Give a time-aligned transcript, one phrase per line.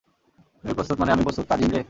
[0.59, 1.79] তুমি প্রস্তুত মানে আমিও প্রস্তুত, কাজিন রে।